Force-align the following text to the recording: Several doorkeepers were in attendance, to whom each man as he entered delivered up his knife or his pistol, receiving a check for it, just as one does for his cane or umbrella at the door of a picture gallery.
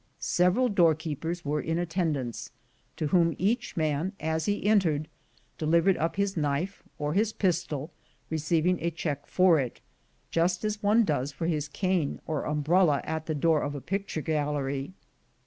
Several 0.17 0.67
doorkeepers 0.67 1.45
were 1.45 1.61
in 1.61 1.77
attendance, 1.77 2.49
to 2.97 3.05
whom 3.09 3.35
each 3.37 3.77
man 3.77 4.13
as 4.19 4.45
he 4.45 4.65
entered 4.65 5.07
delivered 5.59 5.95
up 5.97 6.15
his 6.15 6.35
knife 6.35 6.81
or 6.97 7.13
his 7.13 7.31
pistol, 7.31 7.91
receiving 8.27 8.79
a 8.81 8.89
check 8.89 9.27
for 9.27 9.59
it, 9.59 9.79
just 10.31 10.65
as 10.65 10.81
one 10.81 11.03
does 11.05 11.31
for 11.31 11.45
his 11.45 11.67
cane 11.67 12.19
or 12.25 12.45
umbrella 12.47 13.01
at 13.03 13.27
the 13.27 13.35
door 13.35 13.61
of 13.61 13.75
a 13.75 13.79
picture 13.79 14.21
gallery. 14.21 14.91